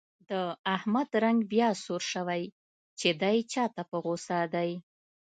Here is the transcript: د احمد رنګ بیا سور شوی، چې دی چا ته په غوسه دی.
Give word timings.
د 0.29 0.31
احمد 0.75 1.09
رنګ 1.23 1.39
بیا 1.51 1.69
سور 1.83 2.03
شوی، 2.13 2.43
چې 2.99 3.09
دی 3.21 3.37
چا 3.51 3.63
ته 3.75 3.81
په 3.89 3.97
غوسه 4.03 4.39
دی. 4.55 4.71